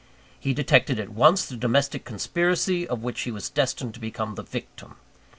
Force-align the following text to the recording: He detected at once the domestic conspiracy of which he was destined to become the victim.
He 0.39 0.55
detected 0.55 0.99
at 0.99 1.09
once 1.09 1.45
the 1.45 1.55
domestic 1.55 2.05
conspiracy 2.05 2.87
of 2.87 3.03
which 3.03 3.21
he 3.21 3.29
was 3.29 3.51
destined 3.51 3.93
to 3.93 3.99
become 3.99 4.33
the 4.33 4.41
victim. 4.41 4.95